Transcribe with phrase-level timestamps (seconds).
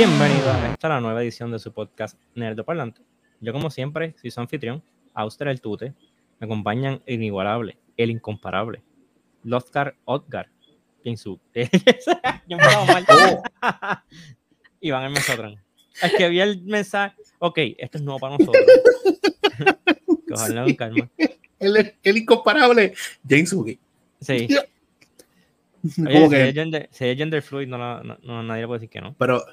[0.00, 3.02] Bienvenidos a esta la nueva edición de su podcast Nerdo Parlante.
[3.38, 4.82] Yo, como siempre, soy su anfitrión,
[5.12, 5.92] Auster el Tute.
[6.38, 8.82] Me acompañan el inigualable, el incomparable,
[9.44, 9.96] Loftar
[12.56, 13.06] me mal.
[13.10, 13.42] Oh.
[14.80, 15.60] Iván el Mesotron.
[16.02, 17.16] Es que vi el mensaje.
[17.38, 18.64] Ok, esto es nuevo para nosotros.
[20.30, 21.10] Cogerlo con calma.
[21.58, 22.94] El, el incomparable
[23.28, 23.78] James Sugi.
[24.18, 24.48] Sí.
[26.06, 28.90] Oye, si, es gender, si, es gender, fluid, no, no, no, nadie le puede decir
[28.90, 29.14] que no.
[29.18, 29.44] Pero,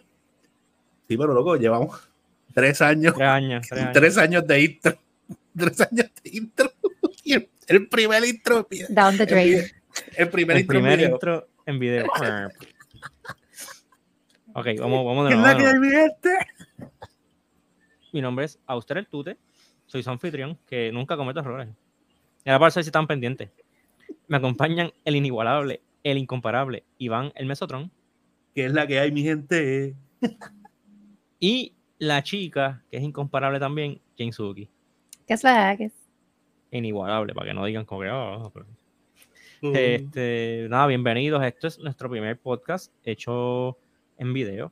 [1.08, 2.10] sí, pero loco, llevamos
[2.54, 3.14] tres años.
[3.14, 3.68] Tres años.
[3.68, 5.00] Tres años, tres años de intro.
[5.56, 6.72] Tres años de intro.
[7.68, 8.68] El, primer intro.
[8.90, 9.64] Down the drain.
[10.16, 12.06] El, primer, el intro, primer en intro en video.
[14.54, 15.60] ok, vamos, vamos de nuevo.
[15.60, 15.90] ¿Qué mi,
[18.14, 19.38] mi nombre es Auster el Tute.
[19.86, 21.70] Soy su anfitrión, que nunca comete errores.
[22.46, 23.50] Y ahora para saber si están pendientes.
[24.28, 27.92] Me acompañan el inigualable, el incomparable Iván el Mesotron.
[28.56, 29.96] Que es la que hay, mi gente.
[31.40, 34.70] Y la chica, que es incomparable también, Jane Suki.
[35.26, 35.94] ¿Qué es la que es?
[36.72, 38.10] Inigualable, para que no digan como que.
[38.10, 38.52] Oh,
[39.74, 41.44] este, nada, bienvenidos.
[41.44, 43.78] Esto es nuestro primer podcast hecho
[44.18, 44.72] en video.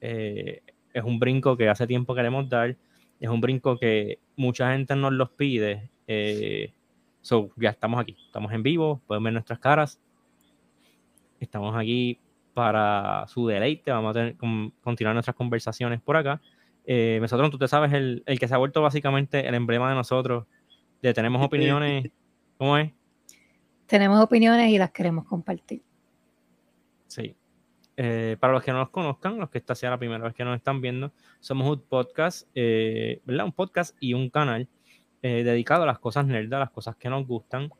[0.00, 2.76] Eh, es un brinco que hace tiempo queremos dar.
[3.18, 5.90] Es un brinco que mucha gente nos los pide.
[6.06, 6.72] Eh,
[7.20, 8.16] so, ya estamos aquí.
[8.26, 9.00] Estamos en vivo.
[9.06, 10.00] Pueden ver nuestras caras.
[11.40, 12.18] Estamos aquí
[12.54, 13.90] para su deleite.
[13.90, 14.36] Vamos a tener,
[14.82, 16.40] continuar nuestras conversaciones por acá.
[16.84, 19.94] Eh, nosotros, tú te sabes, el, el, que se ha vuelto básicamente el emblema de
[19.94, 20.46] nosotros,
[21.00, 22.10] de tenemos opiniones.
[22.58, 22.92] ¿Cómo es?
[23.86, 25.82] Tenemos opiniones y las queremos compartir.
[27.06, 27.36] Sí.
[27.96, 30.44] Eh, para los que no nos conozcan, los que esta sea la primera vez que
[30.44, 33.44] nos están viendo, somos un podcast, eh, ¿verdad?
[33.44, 34.66] Un podcast y un canal
[35.20, 37.70] eh, dedicado a las cosas nerdas, a las cosas que nos gustan,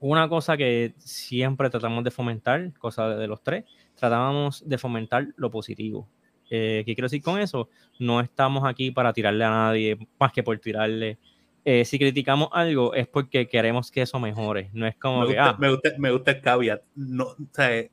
[0.00, 5.50] una cosa que siempre tratamos de fomentar, cosa de, los tres, tratábamos de fomentar lo
[5.50, 6.08] positivo.
[6.48, 7.68] Eh, ¿Qué quiero decir con eso?
[7.98, 11.18] No estamos aquí para tirarle a nadie, más que por tirarle.
[11.64, 14.70] Eh, si criticamos algo es porque queremos que eso mejore.
[14.72, 15.32] No es como me que.
[15.34, 16.82] Gusta, ah, me, gusta, me gusta el caveat.
[16.94, 17.84] No, o sea,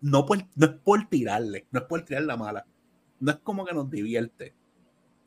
[0.00, 2.66] no, por, no es por tirarle, no es por tirar la mala.
[3.20, 4.52] No es como que nos divierte.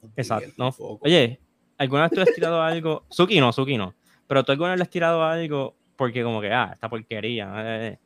[0.01, 0.51] Nos Exacto.
[0.57, 0.99] Divierte no.
[1.01, 1.39] Oye,
[1.77, 3.05] ¿alguna vez tú has tirado algo?
[3.09, 3.95] Suki no, Suki no.
[4.27, 7.51] Pero tú alguna vez le has tirado algo porque como que, ah, esta porquería,
[7.87, 7.99] eh,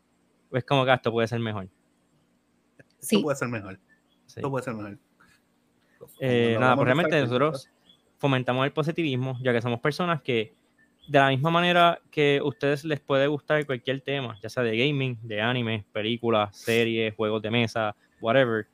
[0.51, 1.67] es como que esto puede ser mejor.
[2.99, 3.17] Sí.
[3.17, 3.79] Esto puede ser mejor.
[4.25, 4.39] Sí.
[4.39, 4.97] Esto puede ser mejor.
[6.19, 7.69] Eh, nada, pues realmente nosotros
[8.17, 10.55] fomentamos el positivismo, ya que somos personas que,
[11.07, 14.77] de la misma manera que a ustedes les puede gustar cualquier tema, ya sea de
[14.77, 18.67] gaming, de anime, películas, series, juegos de mesa, whatever,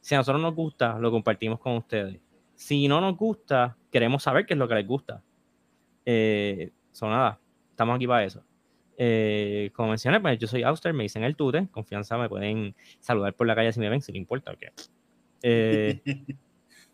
[0.00, 2.20] si a nosotros nos gusta, lo compartimos con ustedes.
[2.54, 5.22] Si no nos gusta, queremos saber qué es lo que les gusta.
[6.04, 7.38] Eh, son nada,
[7.70, 8.42] estamos aquí para eso.
[8.98, 13.34] Eh, como mencioné, pues yo soy Auster, me dicen el tute, confianza, me pueden saludar
[13.34, 14.52] por la calle si me ven, si me importa.
[15.42, 16.00] Eh,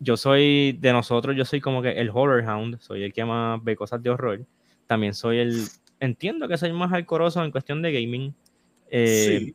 [0.00, 3.62] yo soy, de nosotros, yo soy como que el horror hound, soy el que más
[3.62, 4.44] ve cosas de horror.
[4.86, 5.64] También soy el,
[6.00, 8.34] entiendo que soy más alcoroso en cuestión de gaming.
[8.90, 9.54] Eh,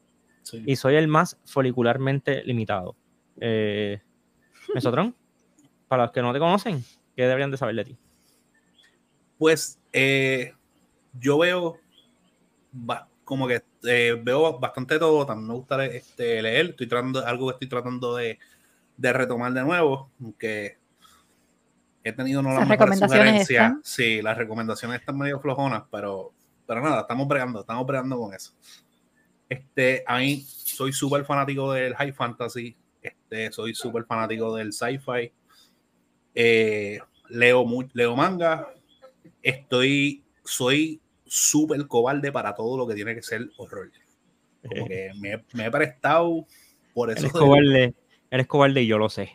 [0.65, 2.95] y soy el más folicularmente limitado.
[3.41, 3.99] Eh,
[4.73, 5.13] Mesotron,
[5.89, 6.83] para los que no te conocen,
[7.15, 7.97] ¿qué deberían de saber de ti?
[9.37, 9.79] Pues
[11.19, 11.79] yo veo
[13.23, 17.53] como que eh, veo bastante todo, también me gusta este, leer, estoy tratando, algo que
[17.53, 18.39] estoy tratando de,
[18.95, 20.77] de retomar de nuevo, aunque
[22.03, 23.73] he tenido no las mejores sugerencias.
[23.83, 26.31] Sí, las recomendaciones están medio flojonas, pero,
[26.65, 28.53] pero nada, estamos bregando, estamos bregando con eso.
[29.49, 35.31] Este, a mí soy súper fanático del high fantasy, este, soy súper fanático del sci-fi,
[36.33, 36.99] eh,
[37.29, 38.69] leo, muy, leo manga,
[39.41, 43.91] estoy, soy súper cobarde para todo lo que tiene que ser horror.
[44.61, 46.45] Porque me, me, he prestado
[46.93, 47.19] por eso.
[47.19, 47.93] Eres cobarde,
[48.31, 49.31] eres cobarde y yo lo sé.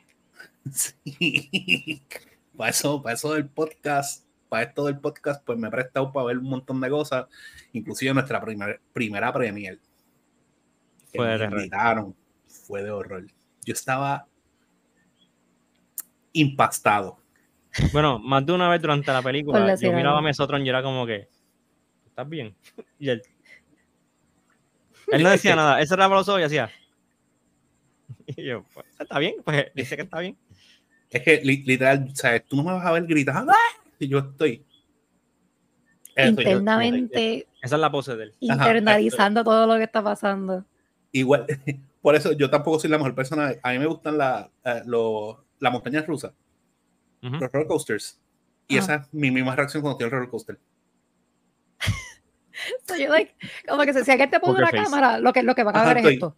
[0.70, 2.02] Sí.
[2.56, 6.26] Para eso, para eso del podcast, para esto del podcast, pues me he prestado para
[6.26, 7.24] ver un montón de cosas,
[7.72, 9.80] inclusive nuestra primer, primera premier.
[11.14, 12.14] fue de horror.
[12.46, 13.26] fue de horror.
[13.64, 14.26] Yo estaba
[16.34, 17.18] impastado.
[17.92, 21.06] Bueno, más de una vez durante la película, yo miraba a Mesotron y era como
[21.06, 21.28] que,
[22.12, 22.54] ¿estás bien?
[22.98, 23.22] Y él,
[25.08, 26.70] él no decía nada, él cerraba los ojos y hacía.
[28.26, 30.36] Y yo, pues, está bien, pues dice que está bien.
[31.10, 32.46] Es que literal, ¿sabes?
[32.46, 33.52] Tú no me vas a ver gritando,
[33.98, 34.64] y yo estoy.
[36.16, 37.48] Internamente.
[37.60, 38.34] esa es la pose de él.
[38.40, 40.64] Internalizando todo lo que está pasando.
[41.10, 41.46] Igual,
[42.00, 43.54] por eso yo tampoco soy la mejor persona.
[43.62, 46.32] A mí me gustan la, uh, lo, la montaña rusa,
[47.22, 47.40] uh -huh.
[47.40, 48.20] los roller coasters.
[48.68, 50.58] Y esa es mi misma reacción cuando estoy en el roller coaster.
[52.86, 53.34] so like,
[53.68, 55.98] como que si alguien te pone una cámara, lo que, lo que van a ver
[55.98, 56.36] es esto.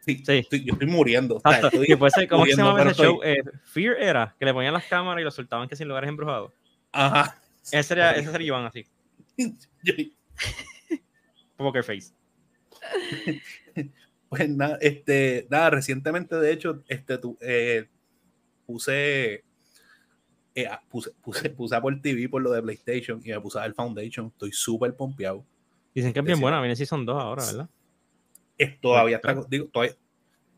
[0.00, 0.38] Sí, Sí.
[0.38, 1.36] estoy- yo estoy muriendo.
[1.36, 3.20] o sea, estoy ser, ¿Cómo se muriendo, llamaba ese pero show?
[3.22, 6.52] Eh, Fear era, que le ponían las cámaras y lo soltaban que sin lugares embrujados.
[6.92, 7.36] Ajá.
[7.70, 8.86] Ese sería, ese sería Iván así,
[9.36, 9.94] Yo-
[11.56, 12.12] Poker Face.
[14.30, 17.88] Pues nada, este, nada, recientemente de hecho, este, tu- eh,
[18.64, 19.42] puse,
[20.54, 23.62] eh, ah, puse, puse, puse Apple TV por lo de PlayStation y me puse a
[23.62, 24.26] ver Foundation.
[24.28, 25.44] Estoy súper pompeado.
[25.94, 27.68] Dicen que es bien buena, viene Season 2 ahora, ¿verdad?
[28.56, 29.46] Es, todavía, está, Claro.
[29.50, 29.96] digo, todavía,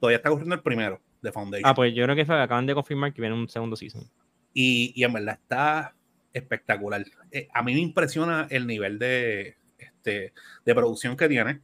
[0.01, 1.69] todavía está corriendo el primero de Foundation.
[1.69, 4.03] Ah, pues yo creo que acaban de confirmar que viene un segundo season.
[4.53, 5.95] y, y en verdad está
[6.33, 7.05] espectacular.
[7.31, 10.33] Eh, a mí me impresiona el nivel de, este,
[10.65, 11.61] de producción que tiene.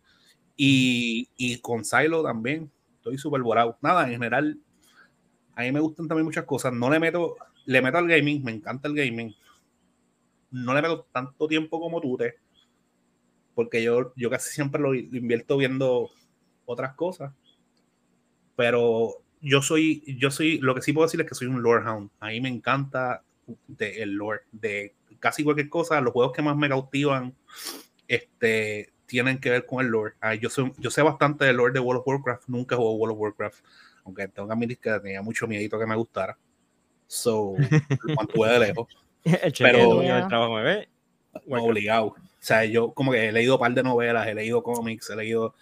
[0.56, 2.70] Y, y con Silo también.
[2.96, 3.78] Estoy súper volado.
[3.80, 4.58] Nada, en general,
[5.54, 6.72] a mí me gustan también muchas cosas.
[6.72, 7.36] No le meto,
[7.68, 9.34] le meto al gaming, me encanta el gaming.
[10.50, 12.36] No le meto tanto tiempo como tú, te,
[13.54, 16.08] porque yo, yo casi siempre lo, invierto viendo
[16.64, 17.34] otras cosas.
[18.56, 21.84] Pero yo soy, yo soy, lo que sí puedo decir es que soy un lore
[21.84, 22.10] hound.
[22.20, 23.22] A mí me encanta
[23.66, 26.00] de, el lore de casi cualquier cosa.
[26.00, 27.34] Los juegos que más me cautivan
[28.06, 30.14] este, tienen que ver con el lore.
[30.22, 32.48] Ah, yo, soy, yo sé bastante del lore de World of Warcraft.
[32.48, 33.64] Nunca jugué World of Warcraft.
[34.04, 36.38] Aunque tengo que admitir que tenía mucho miedito que me gustara.
[37.08, 37.56] So,
[38.04, 38.86] lo mantuve de lejos.
[39.24, 40.58] el Pero- trabajo,
[41.48, 42.06] obligado.
[42.06, 45.16] O sea, yo como que he leído un par de novelas, he leído cómics, he
[45.16, 45.54] leído.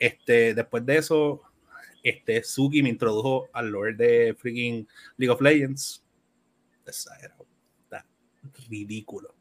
[0.00, 1.42] Este, después de eso,
[2.02, 6.02] este, Suki me introdujo al lore de freaking League of Legends.
[6.86, 7.46] Exagerado.
[7.84, 8.04] Está
[8.68, 9.34] ridículo.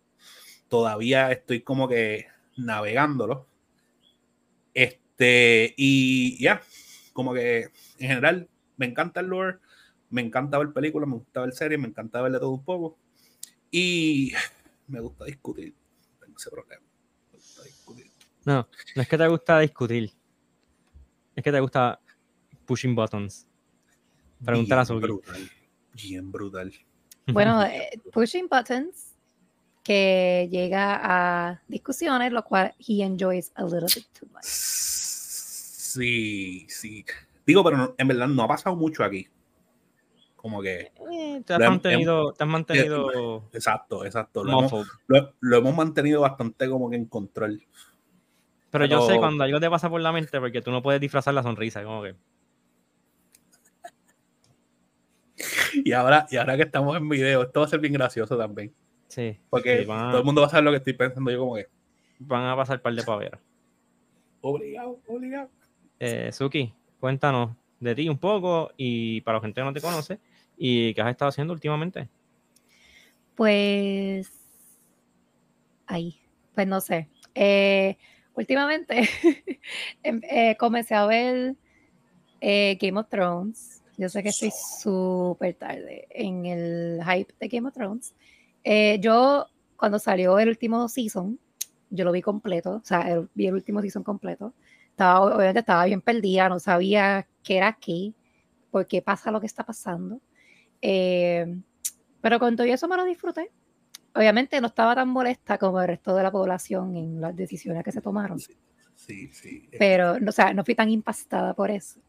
[0.68, 2.28] Todavía estoy como que
[2.58, 3.48] navegándolo.
[4.74, 6.62] Este, y ya,
[7.14, 9.58] como que en general me encanta el lore,
[10.10, 12.98] me encanta ver películas, me gusta ver series, me encanta ver de todo un poco.
[13.72, 14.32] Y
[14.88, 15.74] me gusta discutir.
[16.20, 16.84] Tengo ese problema.
[17.32, 18.08] Me gusta discutir.
[18.46, 20.12] No, no es que te gusta discutir.
[21.36, 22.00] Es que te gusta
[22.66, 23.46] pushing buttons.
[24.44, 25.02] Preguntar a Bien Suki.
[25.02, 25.52] brutal.
[25.94, 26.74] Bien brutal.
[27.30, 29.14] Bueno, eh, pushing buttons
[29.84, 31.02] que llega
[31.50, 34.46] a discusiones, lo cual he enjoys a little bit too much.
[34.46, 37.04] Sí, sí.
[37.46, 39.28] Digo, pero no- en verdad no ha pasado mucho aquí.
[40.48, 44.46] Como que, Eh, te has Lo mantenido, te has mantenido exacto, exacto.
[44.46, 44.72] Lo hemos,
[45.08, 47.62] lo- lo hemos mantenido bastante como que en control.
[48.72, 51.34] Pero yo sé cuando algo te pasa por la mente porque tú no puedes disfrazar
[51.34, 52.16] la sonrisa, como que
[55.84, 58.74] Y ahora, y ahora que estamos en video, esto va a ser bien gracioso también.
[59.10, 61.30] sí, Porque sí, van, a, todo el mundo va a saber lo que estoy pensando
[61.30, 61.68] yo como que,
[62.20, 63.42] van a pasar par de paveras.
[64.40, 65.50] obligado, obligado.
[66.00, 67.52] Eh, Suki, cuéntanos
[67.82, 70.20] de ti un poco y para la gente que no te conoce
[70.58, 72.10] y qué has estado haciendo últimamente.
[73.36, 74.32] Pues
[75.86, 76.20] ahí,
[76.56, 77.08] pues no sé.
[77.36, 77.98] Eh,
[78.34, 79.02] últimamente
[80.04, 81.56] em- eh, comencé a ver
[82.42, 83.84] eh, Game of Thrones.
[83.98, 88.14] Yo sé que estoy súper tarde en el hype de Game of Thrones.
[89.00, 91.40] Yo, cuando salió el último season,
[91.90, 94.54] yo lo vi completo, o sea, vi el último season completo.
[94.90, 98.14] Estaba, obviamente estaba bien perdida, no sabía qué era qué,
[98.72, 100.20] por qué pasa lo que está pasando.
[100.82, 101.46] Eh,
[102.22, 103.52] pero con todo eso me lo disfruté.
[104.14, 107.92] Obviamente no estaba tan molesta como el resto de la población en las decisiones que
[107.92, 109.70] se tomaron, Sí, sí.
[109.78, 112.00] pero no, o sea, no fui tan impactada por eso.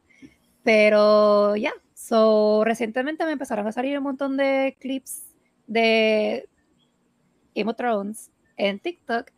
[0.63, 5.25] Pero ya, so recientemente me empezaron a salir un montón de clips
[5.67, 6.49] de
[7.55, 9.31] Game of Thrones en TikTok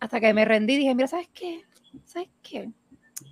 [0.00, 1.62] hasta que me rendí y dije, mira, ¿sabes qué?
[2.04, 2.70] ¿Sabes qué?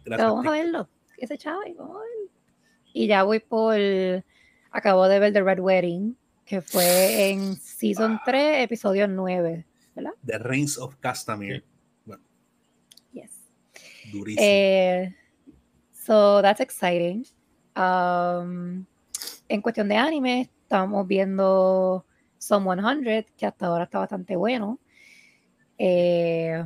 [0.05, 0.89] Gracias, vamos a verlo.
[1.17, 2.31] Ese chavo, y vamos a verlo.
[2.93, 3.75] Y ya voy por.
[4.75, 8.21] Acabo de ver The Red Wedding, que fue en Season Wow.
[8.27, 9.65] 3, episodio 9.
[10.27, 11.63] The Reigns of Castamere.
[13.13, 13.31] Yes.
[14.13, 14.45] Durísimo.
[14.45, 15.15] Eh,
[15.93, 17.25] so that's exciting.
[17.77, 18.85] Um,
[19.49, 22.05] en cuestión de anime, estamos viendo
[22.39, 24.81] Some 100, que hasta ahora está bastante bueno.
[25.79, 26.65] Eh,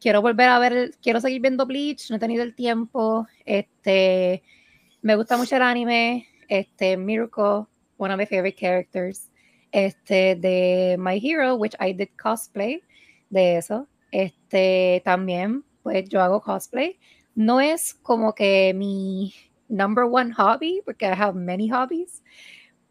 [0.00, 3.28] quiero volver a ver, quiero seguir viendo Bleach, no he tenido el tiempo.
[3.44, 4.42] Este,
[5.00, 6.26] me gusta mucho el anime.
[6.48, 9.30] Este, Mirko, one of my favorite characters.
[9.72, 12.80] Este, de My Hero, which I did cosplay
[13.30, 13.88] de eso.
[14.12, 16.98] Este, también, pues yo hago cosplay.
[17.34, 19.34] No es como que mi
[19.68, 22.22] number one hobby, porque I have many hobbies,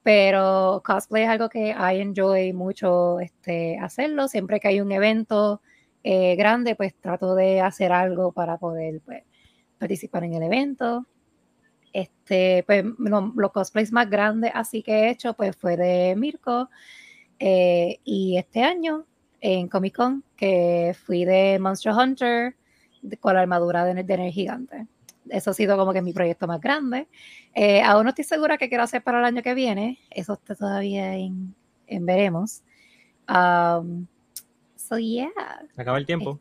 [0.03, 4.27] pero cosplay es algo que I enjoy mucho este, hacerlo.
[4.27, 5.61] Siempre que hay un evento
[6.03, 9.23] eh, grande, pues trato de hacer algo para poder pues,
[9.77, 11.07] participar en el evento.
[11.93, 16.69] Este, pues no, los cosplays más grandes así que he hecho, pues fue de Mirko.
[17.39, 19.05] eh, y este año
[19.41, 22.55] en Comic Con, que fui de Monster Hunter
[23.01, 24.87] de- con la armadura de, de Nerd Gigante.
[25.29, 27.07] eso ha sido como que mi proyecto más grande.
[27.53, 29.99] Eh, aún no estoy segura qué quiero hacer para el año que viene.
[30.09, 31.53] Eso está todavía en,
[31.87, 32.63] en veremos.
[33.29, 34.05] Um,
[34.75, 35.29] so, yeah.
[35.75, 36.39] Se acaba el tiempo.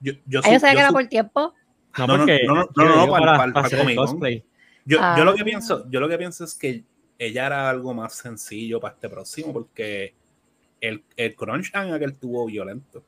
[0.00, 1.54] Yo, yo, ¿Ahí sí- se yo queda sí- por tiempo?
[1.98, 4.44] No, No, porque no, no, para- para, para- para para hacer el cosplay.
[4.86, 5.44] Yo, yo lo que Ah.
[5.44, 6.84] pienso, yo lo que pienso es que
[7.18, 10.14] ella era algo más sencillo para este próximo, porque
[10.80, 13.02] el, el crunch en aquel tuvo violento.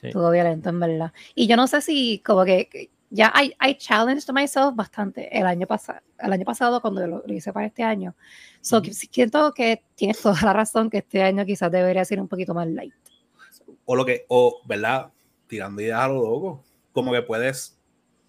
[0.00, 0.06] Sí.
[0.08, 1.12] Estuvo violento, en verdad.
[1.34, 5.44] Y yo no sé si como que que ya I, I challenged myself bastante el
[5.44, 8.14] año pasado, el año pasado cuando lo, lo hice para este año.
[8.60, 8.84] So, Ujú.
[8.86, 12.54] que siento que tienes toda la razón que este año quizás debería ser un poquito
[12.54, 12.94] más light.
[13.84, 15.10] O lo que, o, ¿verdad?
[15.48, 16.64] Tirando ideas a lo loco.
[16.92, 17.76] Como que puedes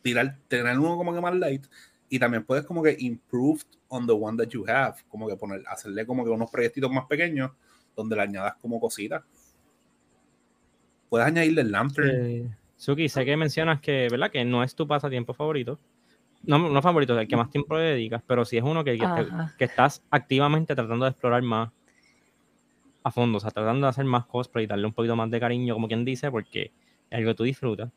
[0.01, 1.65] tirar, tener uno como que más light.
[2.13, 4.95] Y también puedes como que improve on the one that you have.
[5.07, 7.51] Como que poner, hacerle como que unos proyectitos más pequeños
[7.95, 9.23] donde le añadas como cositas.
[11.09, 12.09] Puedes añadirle el lantern.
[12.09, 14.29] Eh, Suki, sé que mencionas que, ¿verdad?
[14.29, 15.79] Que no es tu pasatiempo favorito.
[16.43, 19.05] No, no favorito, el que más tiempo le dedicas, pero sí es uno que, que,
[19.05, 19.55] te- Ajá.
[19.57, 21.69] que estás activamente tratando de explorar más
[23.03, 25.39] a fondo, o sea, tratando de hacer más cosplay y darle un poquito más de
[25.39, 26.73] cariño, como quien dice, porque
[27.09, 27.89] es algo que tú disfrutas.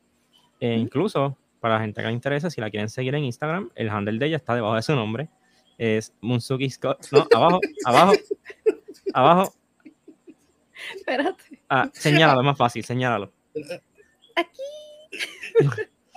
[0.61, 3.89] E incluso, para la gente que le interese, si la quieren seguir en Instagram, el
[3.89, 5.31] handle de ella está debajo de su nombre.
[5.79, 7.07] Es Munsuki Scott.
[7.11, 8.13] No, abajo, abajo,
[9.15, 9.55] abajo.
[10.95, 11.63] Espérate.
[11.71, 13.33] Ah, señálalo, es más fácil, señálalo.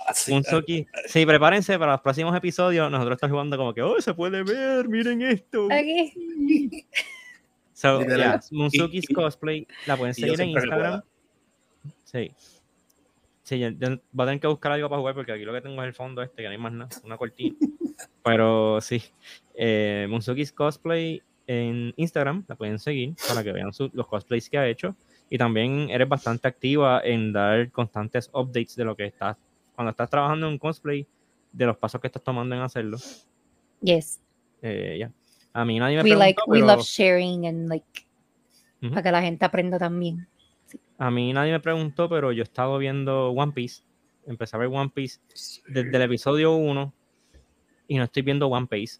[0.06, 0.86] Así, Munsuki.
[1.06, 2.90] Sí, prepárense para los próximos episodios.
[2.90, 5.68] Nosotros estamos jugando como que, oh, se puede ver, miren esto.
[5.72, 6.84] Aquí.
[7.72, 11.02] So, yeah, Munsuki's Y- y- Cosplay, la pueden seguir en Instagram.
[12.04, 12.32] Sí.
[13.48, 15.62] Sí, yo, yo voy a tener que buscar algo para jugar porque aquí lo que
[15.62, 17.56] tengo es el fondo este, que no hay más nada, una cortina.
[18.22, 19.02] Pero sí,
[19.54, 24.58] eh, Munsuki's Cosplay en Instagram, la pueden seguir para que vean su- los cosplays que
[24.58, 24.94] ha hecho.
[25.30, 29.38] Y también eres bastante activa en dar constantes updates de lo que estás,
[29.74, 31.06] cuando estás trabajando en un cosplay,
[31.50, 32.98] de los pasos que estás tomando en hacerlo.
[33.80, 34.20] Yes.
[34.60, 35.10] Eh, ya.
[35.54, 37.86] A mí nadie me We preguntó, like we pero- love sharing and like
[38.82, 38.90] Ujú.
[38.90, 40.28] para que la gente aprenda también.
[40.98, 43.82] A mí nadie me preguntó, pero yo he estado viendo One Piece.
[44.26, 45.20] Empecé a ver One Piece
[45.68, 46.92] desde el episodio 1
[47.88, 48.98] y no estoy viendo One Piece.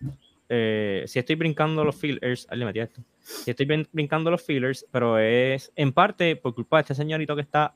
[0.49, 3.03] Eh, si estoy brincando los fillers, ahí le metí esto.
[3.21, 7.35] Si estoy brin- brincando los fillers, pero es en parte por culpa de este señorito
[7.37, 7.75] que está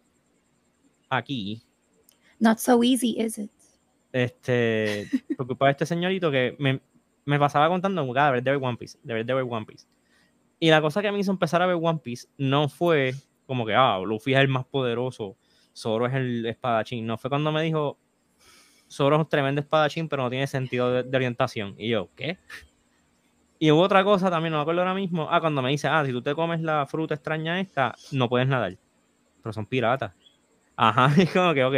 [1.11, 1.63] aquí.
[2.39, 3.51] Not so easy, is it?
[4.13, 6.81] Este, por culpa de este señorito que me,
[7.25, 9.87] me pasaba contando ah, debería de ver One Piece, de ver One Piece.
[10.59, 13.15] Y la cosa que me hizo empezar a ver One Piece no fue
[13.53, 15.37] como que, ah, Luffy es el más poderoso,
[15.77, 17.07] Zoro es el espadachín.
[17.07, 17.99] No, fue cuando me dijo,
[18.91, 21.75] Zoro es un tremendo espadachín, pero no tiene sentido de, orientación.
[21.77, 22.39] Y yo, ¿qué?
[23.59, 25.29] Y hubo otra cosa también, no me acuerdo ahora mismo.
[25.31, 28.49] Ah, cuando me dice, ah, si tú te comes la fruta extraña esta, no puedes
[28.49, 28.79] nadar.
[29.43, 30.15] Pero son piratas.
[30.75, 31.75] Ajá, y como que, ok,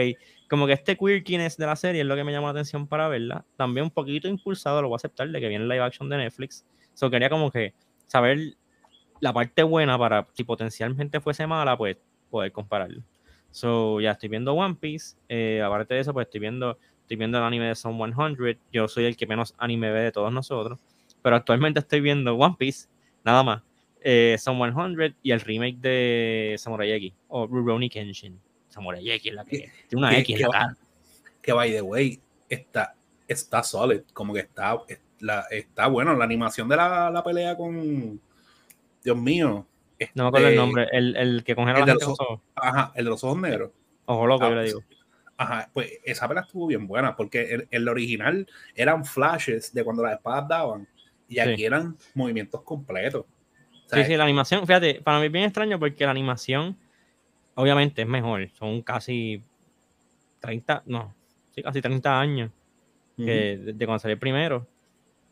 [0.49, 3.09] como que este quirkiness de la serie es lo que me llamó la atención para
[3.09, 3.45] verla.
[3.57, 6.19] También un poquito impulsado, lo voy a aceptar, de que viene el live action de
[6.19, 6.64] Netflix.
[6.95, 7.75] So quería como que
[8.07, 8.57] saber
[9.21, 11.97] la parte buena para, si potencialmente fuese mala, pues
[12.30, 13.02] poder compararlo.
[13.50, 15.16] So ya estoy viendo One Piece.
[15.28, 18.59] eh, aparte de eso, pues estoy viendo, estoy viendo el anime de Son 100.
[18.73, 20.78] Yo soy el que menos anime ve de todos nosotros.
[21.23, 22.88] Pero actualmente estoy viendo One Piece,
[23.25, 23.62] nada más.
[24.00, 28.38] Eh, Son 100 y el remake de Samurai X o Rurouni Kenshin.
[28.68, 30.47] Samurai X es la que tiene una X en
[31.40, 32.94] que la by the way, está,
[33.28, 34.78] está solid, como que está,
[35.50, 36.14] está bueno.
[36.14, 38.21] La animación de la, la pelea con
[39.04, 39.66] Dios mío.
[40.14, 40.88] No me acuerdo el este, nombre.
[40.92, 42.40] El, el que congela el la de gente los ojos.
[42.56, 43.70] Ajá, el de los ojos negros.
[44.06, 44.80] Ojo loco, Ah, yo le digo.
[45.37, 50.02] Ajá, pues esa pelea estuvo bien buena, porque en el original eran flashes de cuando
[50.02, 50.88] las espadas daban,
[51.28, 51.64] y aquí Sí.
[51.64, 53.25] eran movimientos completos.
[53.87, 56.76] Sí, sí, la animación, fíjate, para mí es bien extraño porque la animación,
[57.54, 58.49] obviamente, es mejor.
[58.50, 59.42] Son casi
[60.40, 61.14] 30, no,
[61.54, 62.50] sí, casi 30 años
[63.16, 63.23] que,
[63.58, 64.66] de, de cuando salió el primero.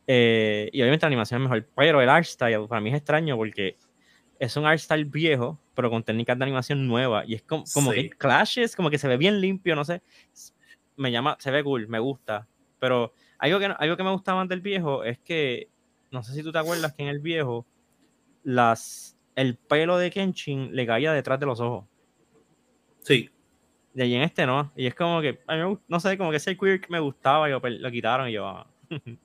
[0.06, 3.36] Eh, y obviamente la animación es mejor, pero el art style para mí es extraño
[3.36, 3.76] porque
[4.38, 7.28] es un art style viejo, pero con técnicas de animación nuevas.
[7.28, 8.08] Y es como, como Sí.
[8.08, 10.02] que clashes, como que se ve bien limpio, no sé.
[10.96, 12.48] Me llama, se ve cool, me gusta.
[12.80, 15.68] Pero algo que, algo que me gusta más del viejo es que,
[16.10, 17.64] no sé si tú te acuerdas que en el viejo,
[18.42, 21.84] las, el pelo de Kenshin le caía detrás de los ojos.
[23.00, 23.30] Sí,
[23.94, 24.72] De allí en este no.
[24.76, 27.48] Y es como que, a mí no sé, como que ese queer que me gustaba
[27.48, 28.64] y lo, lo quitaron y yo,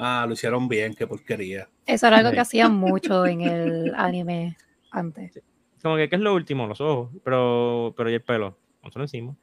[0.00, 1.68] ah, lo hicieron bien, qué porquería.
[1.86, 4.56] Eso era algo que hacían mucho en el anime
[4.90, 5.40] antes.
[5.82, 6.66] como que, ¿qué es lo último?
[6.66, 7.10] Los ojos.
[7.22, 8.58] Pero, pero y el pelo.
[8.82, 9.36] Nosotros lo hicimos.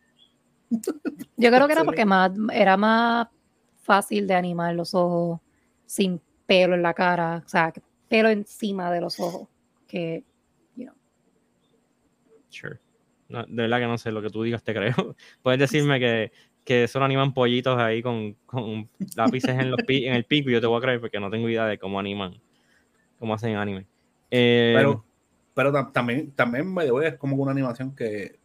[0.70, 3.28] Yo creo que era porque más, era más
[3.78, 5.40] fácil de animar los ojos
[5.86, 7.72] sin pelo en la cara, o sea,
[8.10, 9.48] pelo encima de los ojos,
[9.88, 10.24] que,
[10.76, 10.96] you know.
[12.50, 12.80] Sure.
[13.30, 14.94] No, de verdad que no sé lo que tú digas, te creo.
[15.42, 16.32] Puedes decirme que,
[16.68, 20.54] que solo animan pollitos ahí con, con lápices en, los pi- en el pico, y
[20.54, 22.36] yo te voy a creer porque no tengo idea de cómo animan,
[23.18, 23.86] cómo hacen anime.
[24.30, 25.06] Eh, Pero,
[25.56, 28.38] pero tam- también, también by the way, es como una animación que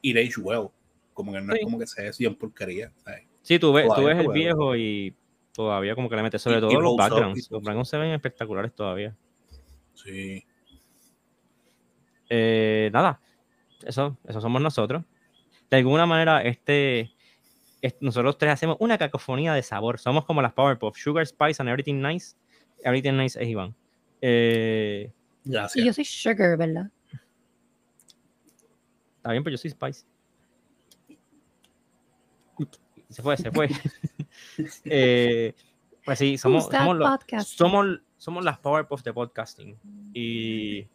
[0.00, 0.68] it age well.
[1.12, 1.58] Como que no Sí.
[1.58, 2.90] es como que se ve en porquería.
[3.04, 3.24] ¿sabes?
[3.42, 5.14] sí, tú ves, tú ves el viejo y
[5.52, 7.50] todavía como que le metes sobre Y- todo y los backgrounds.
[7.50, 9.14] Los backgrounds se ven espectaculares todavía.
[9.92, 10.42] Sí.
[12.28, 13.20] Eh, nada,
[13.84, 15.04] eso, eso somos nosotros.
[15.70, 17.10] De alguna manera, este, es-
[18.00, 19.98] nosotros tres hacemos una cacofonía de sabor.
[19.98, 22.36] Somos como las Powerpuff, Sugar, Spice and Everything Nice.
[22.82, 23.74] Everything Nice es Iván.
[24.20, 25.12] Eh,
[25.44, 26.90] Y yo soy Sugar, ¿verdad?
[29.16, 30.04] está bien, pero yo soy Spice.
[33.08, 33.68] Se fue, se fue.
[34.84, 35.54] Eh,
[36.04, 37.48] pues sí, somos, somos, los- podcast?
[37.48, 39.78] somos, somos las Powerpuff de podcasting.
[40.14, 40.86] Y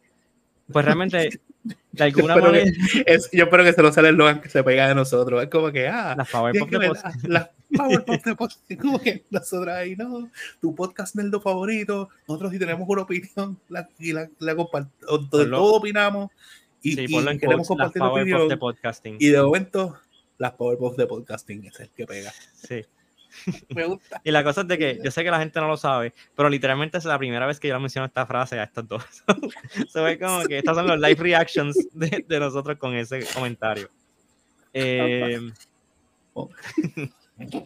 [0.72, 1.40] pues realmente,
[1.92, 2.70] de alguna Pero manera,
[3.06, 5.42] Es- yo espero que se nos sale el Logan que se pega de nosotros.
[5.42, 7.32] Es como que, ah, las Powerpuff que de ver podcasting.
[7.32, 8.72] las Powerpuff de podcast.
[8.80, 12.08] Como que nosotros ahí, no, tu podcast nerdo favorito.
[12.28, 16.30] Nosotros sí tenemos una opinión la, y la, la compart- o- de Ponlo- todo opinamos
[16.82, 18.48] y, Sí, y queremos quotes, compartir la opinión.
[18.48, 19.16] de podcasting.
[19.20, 19.98] Y de momento,
[20.38, 22.32] las Powerpuff de podcasting es el que pega.
[22.54, 22.82] Sí.
[23.74, 24.20] Me gusta.
[24.24, 26.48] Y la cosa es de que yo sé que la gente no lo sabe, pero
[26.48, 29.04] literalmente es la primera vez que yo le menciono esta frase a estos dos.
[29.88, 33.88] Se ve como que estos son los live reactions de, de nosotros con ese comentario.
[34.72, 35.38] Eh,
[36.32, 36.78] podcast.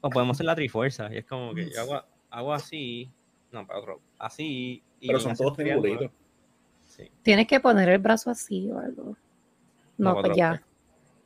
[0.00, 3.10] o podemos hacer la trifuerza, y es como que yo hago, hago así,
[3.52, 4.82] no, para otro, así.
[5.00, 6.10] Y Pero son todos triangulitos.
[6.86, 7.10] Sí.
[7.22, 9.16] Tienes que poner el brazo así o algo.
[9.98, 10.62] No, pues otro, ya.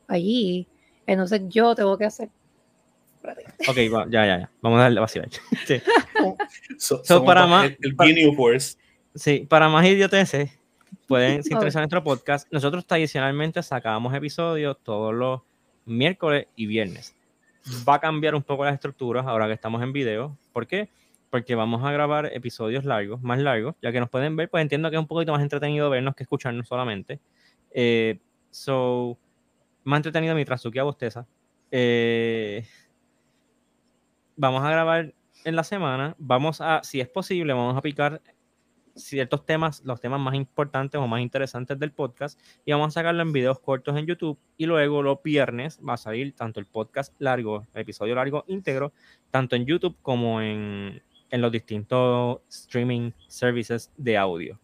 [0.07, 0.67] Allí.
[1.07, 2.29] Entonces yo tengo que hacer.
[3.15, 3.45] Espérate.
[3.69, 4.51] Ok, va, ya, ya, ya.
[4.61, 5.29] Vamos a darle vacilar.
[5.65, 5.81] Sí.
[6.77, 8.77] So- para pa- más- el, el para- Guinea Force.
[9.15, 10.51] Sí, para más idioteces,
[11.07, 12.47] pueden sintonizar nuestro podcast.
[12.51, 15.41] Nosotros tradicionalmente sacamos episodios todos los
[15.85, 17.15] miércoles y viernes.
[17.87, 20.37] Va a cambiar un poco las estructuras ahora que estamos en video.
[20.51, 20.89] ¿Por qué?
[21.29, 24.89] Porque vamos a grabar episodios largos, más largos, ya que nos pueden ver, pues entiendo
[24.89, 27.19] que es un poquito más entretenido vernos que escucharnos solamente.
[27.71, 28.19] Eh,
[28.53, 29.17] so,
[29.83, 31.27] más entretenido mientras Suki bosteza.
[31.71, 32.65] Eh,
[34.35, 35.13] vamos a grabar
[35.43, 36.15] en la semana.
[36.19, 38.21] Vamos a, si es posible, vamos a picar
[38.95, 43.23] ciertos temas, los temas más importantes o más interesantes del podcast y vamos a sacarlo
[43.23, 47.11] en videos cortos en YouTube y luego los viernes va a salir tanto el podcast
[47.19, 48.93] largo, el episodio largo íntegro,
[49.31, 54.59] tanto en YouTube como en, en los distintos streaming services de audio.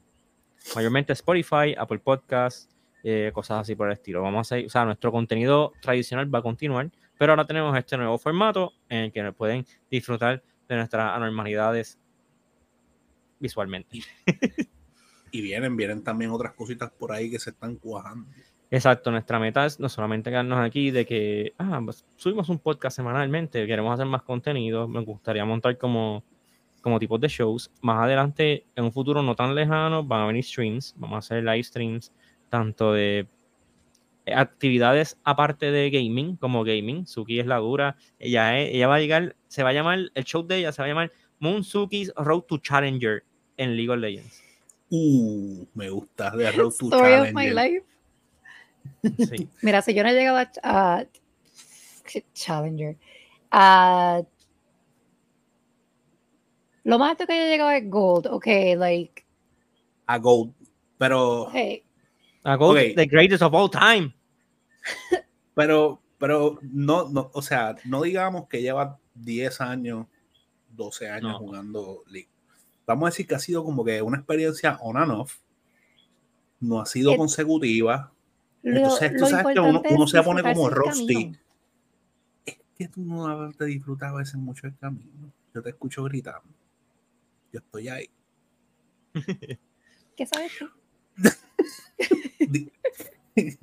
[0.76, 2.70] Mayormente Spotify, Apple Podcasts,
[3.04, 4.22] eh, cosas así por el estilo.
[4.22, 7.98] Vamos a seguir, o sea, nuestro contenido tradicional va a continuar, pero ahora tenemos este
[7.98, 12.00] nuevo formato en el que pueden disfrutar de nuestras anormalidades
[13.40, 14.02] visualmente.
[15.32, 18.28] Y vienen, vienen también otras cositas por ahí que se están cuajando.
[18.72, 22.96] Exacto, nuestra meta es no solamente quedarnos aquí de que ah, pues, subimos un podcast
[22.96, 26.24] semanalmente, queremos hacer más contenido, me gustaría montar como,
[26.82, 27.72] como tipos de shows.
[27.82, 31.44] Más adelante, en un futuro no tan lejano, van a venir streams, vamos a hacer
[31.44, 32.12] live streams,
[32.50, 33.28] tanto de
[34.36, 37.08] actividades aparte de gaming, como gaming.
[37.08, 40.24] Suki es la dura, ella, es- ella va a llegar, se va a llamar, el
[40.24, 43.24] show de ella se va a llamar Moon Suki's Road to Challenger
[43.58, 44.44] en League of Legends.
[44.92, 46.32] Uh, me gusta.
[46.32, 47.86] De Road to Story of my life.
[49.18, 49.48] Sí.
[49.62, 51.06] Mira, si yo no he llegado a, a
[52.34, 52.98] Challenger,
[53.52, 54.22] a
[56.84, 59.26] lo más alto que yo he llegado es Gold, ok, like,
[60.08, 60.54] A Gold.
[60.98, 61.50] Pero,
[62.44, 62.96] A Gold, Ok.
[62.96, 64.14] the greatest of all time.
[65.56, 70.08] pero, pero, no, no, o sea, no digamos que lleva 10 años,
[70.70, 71.40] 12 años No.
[71.40, 72.30] jugando League.
[72.88, 75.38] Vamos a decir que ha sido como que una experiencia on and off.
[76.60, 78.12] No ha sido Eh, consecutiva.
[78.64, 81.38] lo, Entonces, tú sabes que uno, se pone como Rusty.
[82.46, 85.32] Es que tú no haberte disfrutado a veces mucho el camino.
[85.54, 86.50] Yo te escucho gritando.
[87.54, 88.10] Yo estoy ahí.
[90.16, 90.70] ¿Qué sabes tú?
[92.40, 92.72] Di-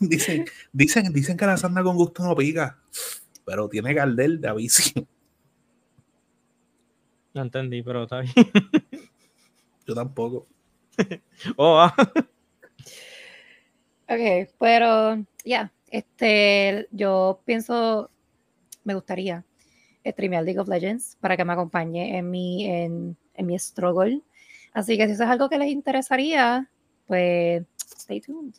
[0.00, 2.78] dicen, dicen, dicen que la sanda con gusto no pica,
[3.44, 5.06] pero tiene Gardel de avicio.
[7.34, 8.34] No entendí, pero está bien.
[9.86, 10.46] Yo tampoco.
[11.56, 11.94] Oh, ah.
[14.08, 18.10] Ok, pero ya, este, yo pienso,
[18.84, 19.44] me gustaría
[20.04, 24.20] streamear League of Legends para que me acompañe en mi, en, en mi struggle.
[24.74, 26.68] Así que si eso es algo que les interesaría,
[27.06, 27.64] pues
[27.96, 28.54] stay tuned.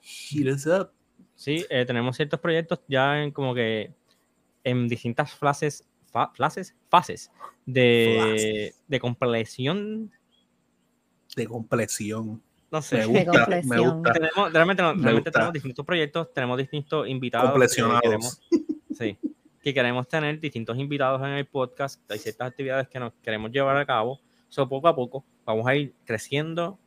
[0.00, 0.90] Hit us up.
[1.34, 3.92] Sí, eh, tenemos ciertos proyectos ya en como que
[4.64, 7.30] en distintas fases, fa- fases, fases
[7.66, 10.10] de, de compleción.
[11.36, 12.42] De compleción.
[12.70, 13.06] No sé.
[13.06, 14.12] Me gusta, me gusta.
[14.12, 17.52] Tenemos, realmente, no, realmente tenemos distintos proyectos, tenemos distintos invitados.
[17.74, 18.40] Que queremos,
[18.98, 19.18] sí,
[19.62, 22.00] que queremos tener distintos invitados en el podcast.
[22.10, 24.20] Hay ciertas actividades que nos queremos llevar a cabo.
[24.48, 26.78] So, poco a poco vamos a ir creciendo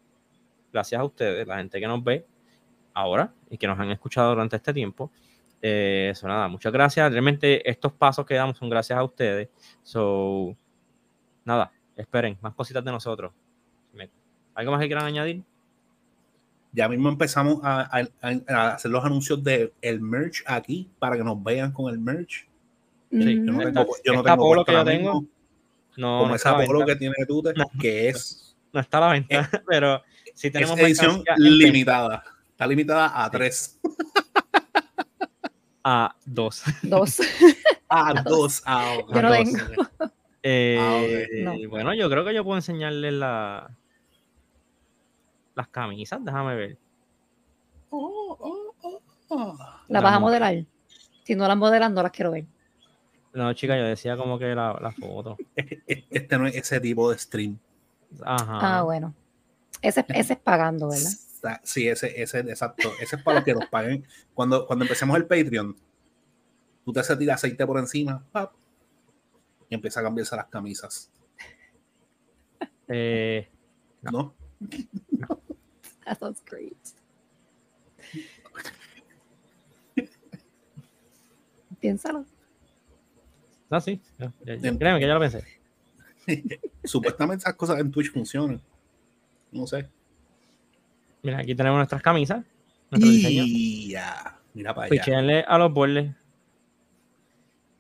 [0.71, 2.25] gracias a ustedes, la gente que nos ve
[2.93, 5.12] ahora y que nos han escuchado durante este tiempo.
[5.62, 7.12] Eh, eso nada, muchas gracias.
[7.12, 9.49] Realmente estos pasos que damos son gracias a ustedes.
[9.84, 10.55] So,
[11.45, 13.32] nada, esperen más cositas de nosotros.
[14.55, 15.41] ¿Algo más que quieran añadir?
[16.73, 17.89] Ya mismo empezamos a,
[18.21, 22.45] hacer los anuncios del el merch aquí para que nos vean con el merch.
[23.10, 25.25] Sí, yo no tengo, yo no tengo lo que yo tengo.
[25.97, 27.43] No, como esa polo que tiene tú,
[27.79, 28.48] que es.
[28.71, 30.01] No está a la venta, pero
[30.34, 32.23] si tenemos es edición limitada.
[32.51, 33.79] Está limitada a tres.
[35.84, 36.63] A dos.
[36.84, 37.19] Dos.
[37.89, 38.62] a dos.
[38.65, 39.58] A, yo no tengo.
[40.41, 40.77] Eh,
[41.45, 43.75] ah, Bueno, yo creo que yo puedo enseñarles la,
[45.53, 46.23] las camisas.
[46.23, 46.77] Déjame ver.
[47.89, 49.58] Oh, oh, oh,
[49.89, 50.63] ¿La vas a modelar?
[51.25, 52.45] Si no las modelan, no las quiero ver.
[53.34, 55.36] No, chica, yo decía como que la, la foto.
[55.55, 57.60] Este no es ese tipo de stream.
[58.24, 58.80] Ajá.
[58.80, 59.13] Ah, bueno.
[59.82, 61.12] Ese, ese es pagando, ¿verdad?
[61.63, 62.91] Sí, ese, ese, exacto.
[63.00, 64.06] Ese es para los que nos paguen.
[64.34, 65.76] Cuando, cuando empecemos el Patreon,
[66.84, 68.24] tú te haces tirar aceite por encima
[69.69, 71.10] y empieza a cambiarse las camisas.
[72.88, 73.48] Eh,
[74.02, 74.34] no.
[75.12, 75.28] no.
[76.06, 76.76] That sounds great.
[81.80, 82.26] Piénsalo.
[83.69, 84.02] No, sí.
[84.43, 85.43] créeme que ya lo pensé.
[86.84, 88.62] Supuestamente esas cosas en Twitch funcionan.
[89.52, 89.88] No sé.
[91.22, 92.46] Mira, aquí tenemos nuestras camisas.
[92.89, 93.44] Nuestro diseño.
[94.54, 95.42] Mira para allá.
[95.42, 96.12] a los bordes.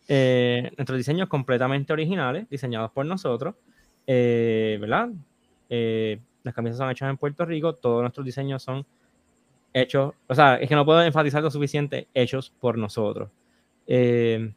[0.07, 3.55] Eh, nuestros diseños completamente originales, diseñados por nosotros.
[4.07, 5.09] Eh, ¿Verdad?
[5.69, 7.73] Eh, las camisas son hechas en Puerto Rico.
[7.75, 8.85] Todos nuestros diseños son
[9.73, 10.13] hechos.
[10.27, 12.07] O sea, es que no puedo enfatizar lo suficiente.
[12.13, 13.29] Hechos por nosotros.
[13.87, 14.51] Eh,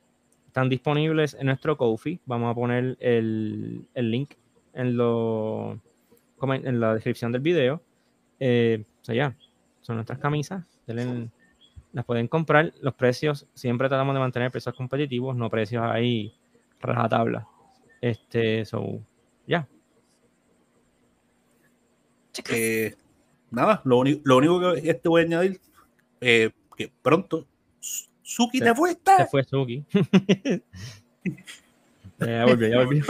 [0.53, 2.21] están disponibles en nuestro Kofi.
[2.27, 4.35] Vamos a poner el, el link
[4.75, 5.81] en, lo,
[6.43, 7.81] en la descripción del video.
[8.39, 9.37] Eh, o sea, ya,
[9.81, 10.63] son nuestras camisas.
[10.85, 12.71] las pueden comprar.
[12.83, 16.35] Los precios, siempre tratamos de mantener precios competitivos, no precios ahí
[16.81, 17.49] rajatabla.
[18.03, 19.01] Este, so,
[19.47, 19.67] ya.
[22.51, 22.95] Eh,
[23.51, 25.61] nada, lo, lo único que este voy a añadir,
[26.21, 27.47] eh, que pronto
[28.23, 29.17] Suki te fuiste.
[29.17, 29.85] Se fue Suki.
[32.19, 33.05] ya volvió, ya volvió.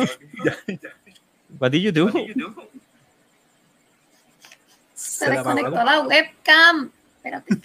[1.58, 2.10] What did you do?
[4.94, 6.90] Se, desconectó la webcam.
[7.16, 7.56] Espérate.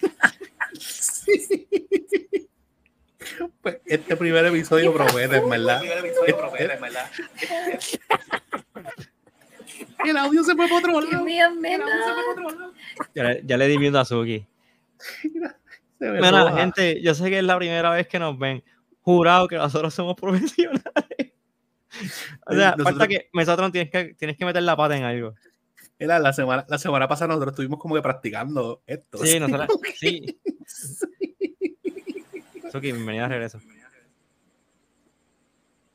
[3.62, 5.84] Pues este primer episodio promete, ¿verdad?
[5.84, 7.12] Este promete, ¿verdad?
[10.06, 11.26] El audio se fue por otro lado.
[13.14, 14.46] Ya, ya le di miedo a Suki.
[16.00, 18.64] Bueno, gente, yo sé que es la primera vez que nos ven.
[19.02, 21.34] Jurado que nosotros somos profesionales.
[22.46, 25.34] o sea, falta que nosotros tienes que, tienes que meter la pata en algo.
[26.00, 29.18] Era la semana, la semana pasada nosotros estuvimos como que practicando esto.
[29.26, 30.40] Sí, nosotros, sí.
[32.72, 33.60] Suki, bienvenida a regreso.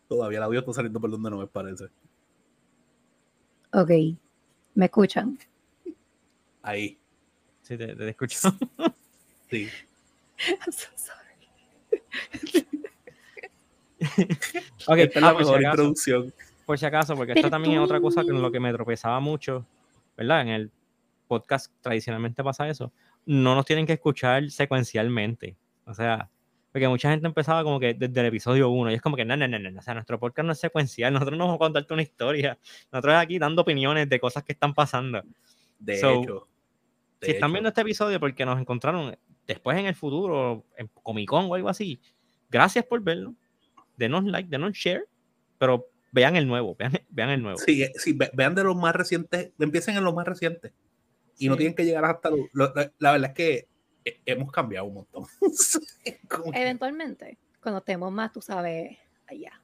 [0.08, 1.84] Todavía el audio está saliendo por donde no me parece.
[3.72, 3.90] Ok.
[4.74, 5.38] ¿Me escuchan?
[6.62, 6.98] Ahí.
[7.62, 8.38] Sí, te, te escucho.
[9.50, 9.68] sí.
[10.60, 12.66] I'm so sorry.
[14.86, 16.34] ok, Esta es la ah, mejor si introducción.
[16.66, 19.66] Por si acaso, porque esto también es otra cosa con lo que me tropezaba mucho,
[20.16, 20.42] ¿verdad?
[20.42, 20.70] En el
[21.26, 22.92] podcast tradicionalmente pasa eso.
[23.26, 25.56] No nos tienen que escuchar secuencialmente.
[25.86, 26.30] O sea,
[26.72, 29.36] porque mucha gente empezaba como que desde el episodio 1 y es como que no,
[29.36, 31.92] no, no, no, o sea, nuestro podcast no es secuencial, nosotros no vamos a contarte
[31.92, 32.58] una historia,
[32.90, 35.22] nosotros aquí dando opiniones de cosas que están pasando.
[35.78, 36.48] De hecho.
[37.20, 41.46] si están viendo este episodio porque nos encontraron después en el futuro, en Comic Con
[41.46, 42.00] o algo así,
[42.50, 43.34] gracias por verlo.
[43.96, 45.06] Denos like, denos share,
[45.58, 46.92] pero vean el nuevo, vean,
[47.30, 47.58] el nuevo.
[47.58, 50.72] Sí, sí, vean de los más recientes, empiecen en los más recientes.
[51.38, 53.68] Y no tienen que llegar hasta la, verdad es que
[54.26, 55.24] hemos cambiado un montón.
[56.54, 59.60] Eventualmente, cuando estemos más, tú sabes, allá.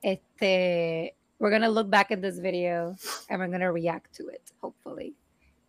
[0.00, 2.94] Este, we're gonna look back at this video
[3.28, 5.16] and we're gonna react to it, hopefully.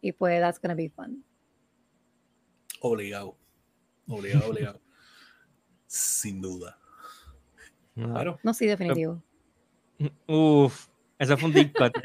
[0.01, 1.23] Y pues, that's gonna be fun.
[2.81, 3.37] Obligado.
[4.07, 4.81] Obligado, obligado.
[5.85, 6.77] Sin duda.
[7.95, 8.39] Claro.
[8.43, 9.21] No, sí, definitivo.
[10.27, 10.87] Uf,
[11.17, 11.95] eso fue un deep cut.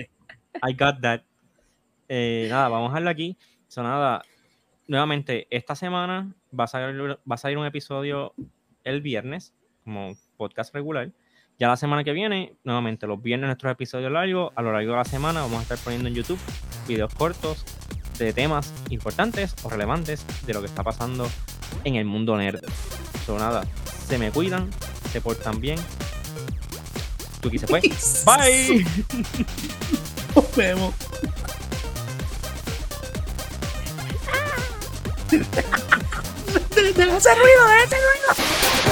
[0.63, 1.23] I got that.
[2.09, 3.37] Eh, nada, vamos a dejarlo aquí.
[3.69, 4.23] So, nada,
[4.87, 8.35] nuevamente, esta semana va a, salir, va a salir un episodio
[8.83, 11.13] el viernes, como podcast regular.
[11.59, 14.53] Ya la semana que viene, nuevamente, los viernes nuestros episodios largos.
[14.57, 16.41] A lo largo de la semana vamos a estar poniendo en YouTube
[16.89, 17.65] videos cortos
[18.19, 21.29] de temas importantes o relevantes de lo que está pasando
[21.85, 22.61] en el mundo nerd.
[23.27, 23.65] So, nada,
[24.09, 24.71] se me cuidan,
[25.13, 25.79] se portan bien.
[27.41, 27.81] Tuki se fue.
[28.25, 28.87] Bye.
[30.35, 30.95] Nos vemos.
[36.95, 38.84] Deja ese ruido, deja ese ruido.